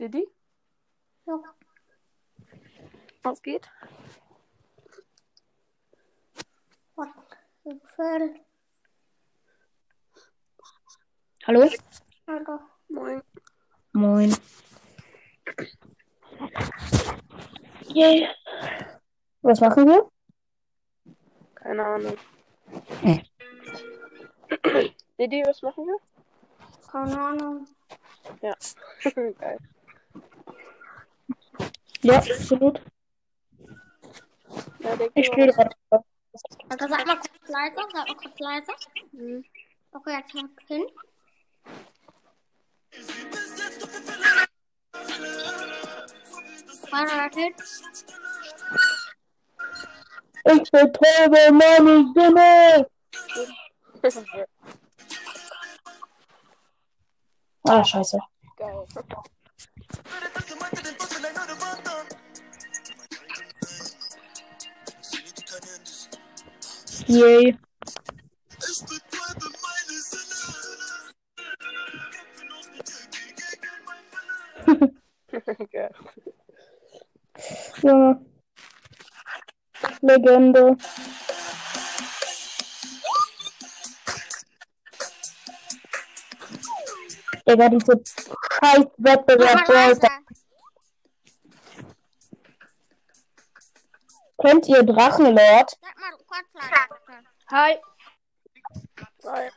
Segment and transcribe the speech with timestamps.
[0.00, 0.26] Didi?
[1.26, 1.42] Ja.
[3.22, 3.70] Was geht?
[11.46, 11.68] Hallo?
[12.26, 12.60] Hallo.
[12.88, 13.22] Moin.
[13.92, 14.34] Moin.
[17.88, 18.28] Yay.
[19.42, 20.10] Was machen wir?
[21.56, 22.16] Keine Ahnung.
[23.02, 23.22] Hm.
[25.18, 25.98] Didi, was machen wir?
[26.90, 27.66] Keine Ahnung.
[28.40, 28.54] Ja.
[29.38, 29.58] Geil.
[32.02, 32.80] Ja, absolut.
[34.80, 35.76] Ja, Ich spiele gerade.
[36.68, 38.72] Also sag mal kurz leiser, sag mal kurz leiser.
[39.12, 39.44] Hm.
[39.92, 40.86] Okay, jetzt mal hin.
[50.44, 52.86] Ich betäube meine Stimme.
[57.64, 58.18] Ah, scheiße.
[58.56, 58.86] Geil.
[67.06, 67.58] Yay.
[75.72, 75.94] Geil.
[77.82, 78.20] Junge.
[80.02, 80.76] Legende.
[87.46, 89.68] Digga, diese scheiß Wettbewerb.
[89.68, 90.29] Mach
[94.40, 95.78] Kennt ihr Drachenlord?
[97.50, 97.78] Hi.
[99.26, 99.50] Hi.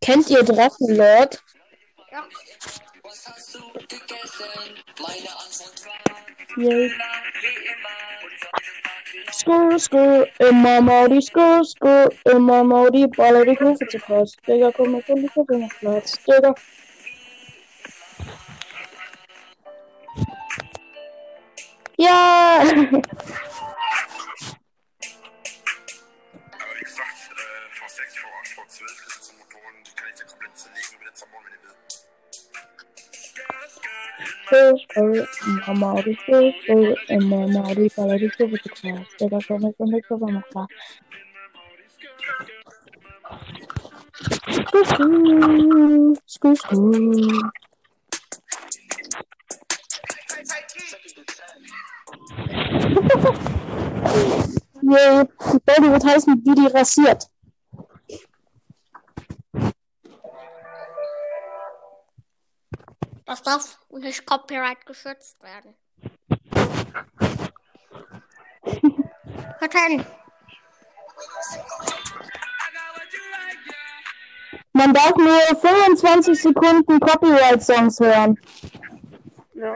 [0.00, 1.42] Kennt ihr Drachenlord?
[2.10, 2.24] Ja.
[6.56, 6.92] Yay.
[9.44, 15.00] skud, skud, ømmer Morty, skud, skud, ømmer Morty, boller det kuffer til post, stikker, kommer
[15.06, 16.52] kun det den med flot, stikker.
[21.98, 22.60] Ja!
[34.50, 34.74] Ja!
[35.66, 40.70] Aber wie gesagt, äh, V6, V8, V12, das sind so Kurve nach Platz.
[44.50, 47.52] Skur, skur, skur, skur.
[54.82, 55.24] Yay,
[55.64, 57.26] Baby wird heißen, wie die rasiert.
[63.26, 65.74] Das darf nicht Copyright geschützt werden.
[69.58, 70.04] Hört hin.
[74.72, 78.38] Man darf nur 25 Sekunden Copyright-Songs hören.
[79.54, 79.74] Ja.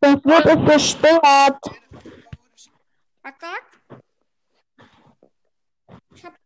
[0.00, 1.64] Sonst wird es gesperrt.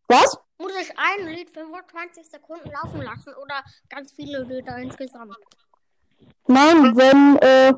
[0.09, 0.42] Was?
[0.63, 5.35] Muss ich ein Lied 25 Sekunden laufen lassen oder ganz viele Lieder insgesamt?
[6.47, 7.73] Nein, wenn, äh,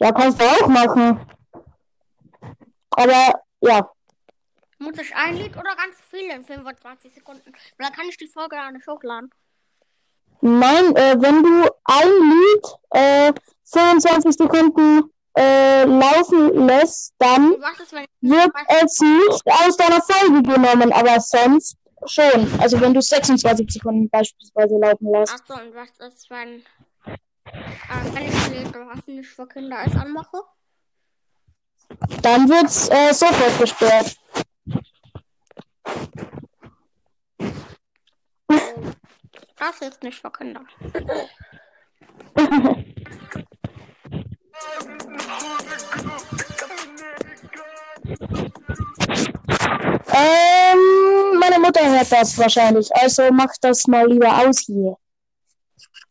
[0.00, 1.20] ja, kannst du auch machen.
[2.90, 3.88] Aber, ja,
[4.80, 7.52] Muss ich ein Lied oder ganz viele in 25 Sekunden?
[7.78, 9.30] Dann kann ich die Folge ja nicht hochladen.
[10.40, 13.32] nein, äh, wenn du ein Lied, äh,
[13.64, 17.52] 25 Sekunden, äh, laufen lässt, dann
[18.20, 21.76] wird es nicht aus deiner Folge genommen, aber sonst
[22.06, 22.60] schon.
[22.60, 25.32] Also wenn du 26 Sekunden beispielsweise laufen lässt.
[25.34, 26.62] Achso, und was ist, wenn,
[27.06, 30.38] äh, wenn ich was nicht für Kinder ist, anmache?
[32.22, 34.16] Dann wird's äh, sofort gesperrt.
[39.56, 40.64] Das ist nicht für Kinder.
[52.08, 54.96] das wahrscheinlich, also mach das mal lieber aus hier.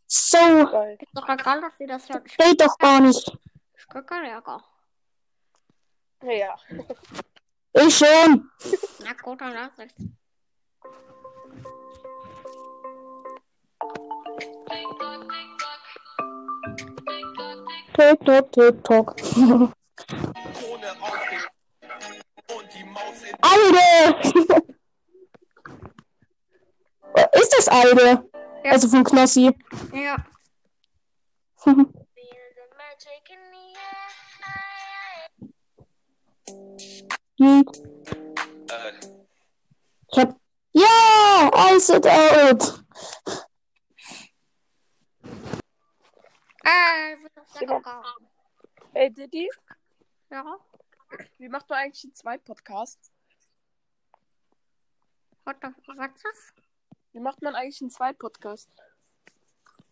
[0.08, 0.38] So.
[0.38, 2.04] Ist doch egal, dass sie das.
[2.26, 3.38] Ich, geht doch gar nicht.
[3.78, 4.64] ich krieg keinen Ärger.
[6.24, 6.56] Ja.
[7.74, 8.50] Ich schon.
[9.04, 9.72] Na gut, dann lass
[18.24, 19.16] tock, tick tock.
[23.42, 24.74] Alde!
[27.34, 28.30] Ist das Alde?
[28.64, 28.72] Ja.
[28.72, 29.52] Also von Knossi.
[29.94, 30.18] Ja.
[37.40, 37.66] Hm.
[38.70, 38.92] Äh,
[40.12, 40.40] Ich hab.
[40.74, 41.76] Ja!
[41.76, 42.84] Ice it out!
[46.64, 47.16] Äh,
[47.82, 48.28] kaufen.
[48.94, 49.50] Hey Diddy,
[50.30, 50.58] Ja.
[51.38, 53.12] wie macht man eigentlich einen Zweit-Podcast?
[55.46, 56.67] What the, was ist das?
[57.18, 58.70] Wie macht man eigentlich einen Zweit-Podcast?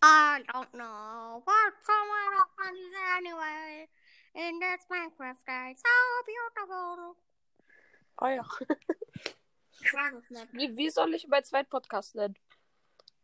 [0.00, 2.74] I don't know what someone on
[3.16, 3.88] anyway.
[4.32, 5.88] In this Minecraft day, so
[6.24, 7.16] beautiful.
[8.18, 8.46] Ah ja.
[9.80, 10.52] Ich weiß es nicht.
[10.52, 12.38] Wie, wie soll ich bei Zweit-Podcast nennen?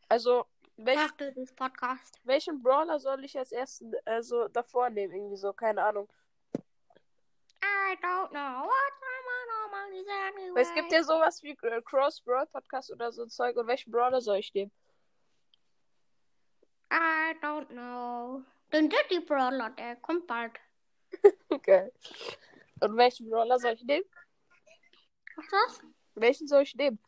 [0.08, 0.46] Also,
[0.76, 0.98] welch,
[1.54, 2.18] Podcast?
[2.24, 5.14] welchen Brawler soll ich als ersten also davor nehmen?
[5.14, 6.12] Irgendwie so, keine Ahnung.
[7.62, 9.01] I don't know what
[9.98, 10.54] anyway.
[10.54, 13.56] Weil es gibt ja sowas wie äh, Cross Brawl Podcast oder so Zeug.
[13.56, 14.72] Und welchen Brawler soll ich nehmen?
[16.92, 18.42] I don't know.
[18.72, 20.52] Den Diddy Brawler, der kommt bald.
[21.62, 21.92] Geil.
[22.80, 24.04] Und welchen Brawler soll ich nehmen?
[25.36, 25.82] Was das?
[26.14, 26.98] Welchen soll ich nehmen?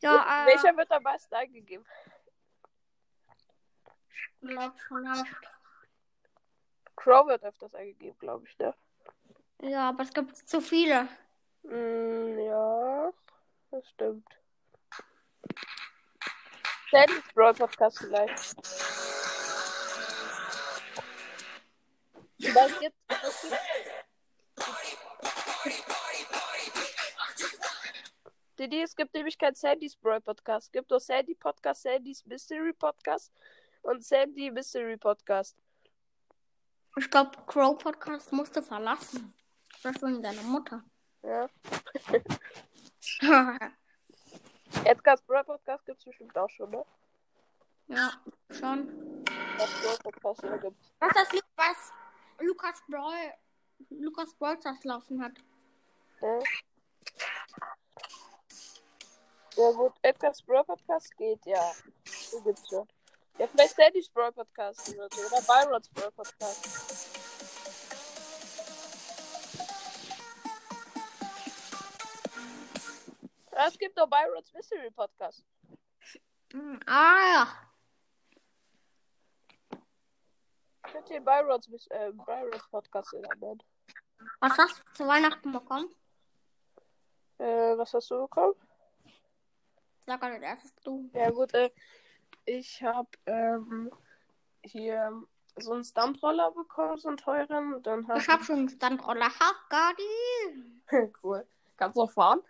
[0.00, 1.86] Ja, äh, Welcher wird am meisten eingegeben?
[4.40, 5.36] glaub vielleicht.
[6.96, 8.74] Crow wird öfters eingegeben, glaube ich, ne?
[9.62, 11.08] Ja, aber es gibt zu viele.
[11.64, 13.12] Mm, ja,
[13.70, 14.28] das stimmt.
[16.90, 18.56] Sandy's Brawl Podcast vielleicht.
[22.54, 23.74] Was gibt was gibt
[28.58, 30.66] Didi, es gibt nämlich kein Sandy's Brawl Podcast.
[30.66, 33.32] Es gibt nur Sandy Podcast, Sandy's Mystery Podcast
[33.82, 35.56] und Sandy Mystery Podcast.
[36.96, 39.34] Ich glaube, Crow Podcast musste verlassen.
[39.82, 40.84] Das wegen deiner Mutter.
[41.24, 41.48] Ja.
[44.84, 46.84] Edgar's Brawl Podcast gibt es bestimmt auch schon, ne?
[47.88, 48.12] ja,
[48.50, 49.24] schon.
[49.56, 50.92] Was Brawl Podcast oder gibt's?
[50.98, 51.92] Was ist das Lied, was
[52.40, 53.32] Lukas Brawl,
[53.90, 55.32] Lukas Brawl das laufen hat?
[56.20, 56.38] Ja.
[59.56, 61.72] Ja gut, Edgar's Brawl Podcast geht, ja.
[62.32, 62.86] Den gibt's schon.
[63.38, 65.20] Ja, vielleicht Sandy's Brawl Podcast oder so.
[65.22, 67.23] Oder Byron's Brawl Podcast.
[73.66, 75.44] Es gibt auch Byron's Mystery Podcast.
[76.52, 77.48] Hm, Ah ja.
[80.82, 83.62] Könnt ihr Byron's, äh, Byron's Podcast nennen?
[84.40, 85.88] Was hast du zu Weihnachten bekommen?
[87.38, 88.54] Äh, was hast du bekommen?
[90.06, 91.10] Sag als erstes du.
[91.14, 91.70] Ja gut, äh,
[92.44, 93.90] ich hab ähm,
[94.62, 95.22] hier
[95.56, 97.82] so einen Stuntroller bekommen, so einen teuren.
[97.82, 99.28] Dann Ich hab schon einen Standroller.
[99.28, 101.12] Ha, Gadi.
[101.22, 101.46] cool.
[101.76, 102.40] Kannst du auch fahren?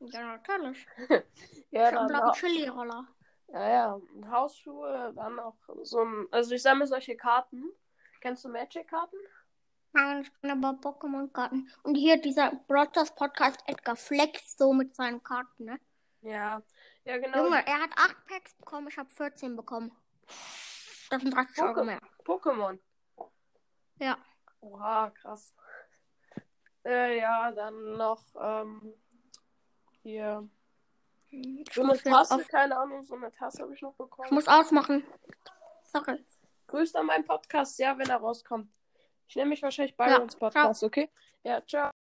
[0.00, 0.86] Ja, natürlich.
[1.70, 3.08] Ja, ich hab einen dann blauen Chili-Roller.
[3.48, 4.00] ja, ja,
[4.30, 7.64] Hausschuhe, dann auch so ein, also ich sammle solche Karten.
[8.20, 9.16] Kennst du Magic-Karten?
[9.92, 11.70] Nein, ich kann aber Pokémon-Karten.
[11.82, 15.80] Und hier dieser Brothers Podcast Edgar Flex so mit seinen Karten, ne?
[16.22, 16.62] Ja,
[17.04, 17.44] ja genau.
[17.44, 19.92] Junge, er hat 8 Packs bekommen, ich habe 14 bekommen.
[21.10, 22.00] Das sind 30 Euro Poke- mehr.
[22.24, 22.78] Pokémon.
[23.98, 24.18] Ja.
[24.60, 25.54] Oha, krass.
[26.84, 28.94] Äh, ja, dann noch ähm,
[30.06, 30.48] hier
[31.30, 34.28] Ich so eine Tasse, auf, keine Ahnung, so eine Tasse habe ich noch ich bekommen.
[34.32, 35.04] muss ausmachen.
[35.84, 36.24] Sorry.
[36.68, 38.70] Grüßt an meinen Podcast, ja, wenn er rauskommt.
[39.28, 41.10] Ich nenne mich wahrscheinlich bei Ja, uns Podcast, okay?
[41.42, 41.92] Ja, ciao.